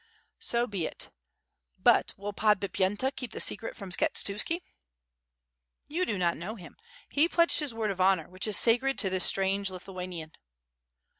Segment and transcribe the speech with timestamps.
[0.39, 1.11] "So be it.
[1.77, 4.61] But will Podbipyenta keep the secret from Skshetuski?"
[5.87, 6.75] "You do not know him,
[7.09, 10.31] he pledged his word of honor, which is sacred to this strange Lithuanian."